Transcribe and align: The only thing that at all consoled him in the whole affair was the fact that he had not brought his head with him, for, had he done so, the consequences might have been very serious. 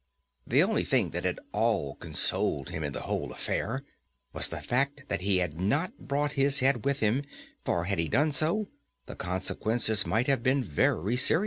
The 0.47 0.63
only 0.63 0.83
thing 0.83 1.11
that 1.11 1.27
at 1.27 1.37
all 1.51 1.93
consoled 1.93 2.71
him 2.71 2.83
in 2.83 2.91
the 2.91 3.01
whole 3.03 3.31
affair 3.31 3.83
was 4.33 4.47
the 4.49 4.59
fact 4.59 5.03
that 5.09 5.21
he 5.21 5.37
had 5.37 5.59
not 5.59 6.07
brought 6.07 6.31
his 6.33 6.59
head 6.59 6.85
with 6.85 7.01
him, 7.01 7.23
for, 7.63 7.83
had 7.83 7.99
he 7.99 8.07
done 8.09 8.31
so, 8.31 8.67
the 9.05 9.15
consequences 9.15 10.07
might 10.07 10.25
have 10.25 10.41
been 10.41 10.63
very 10.63 11.17
serious. 11.17 11.39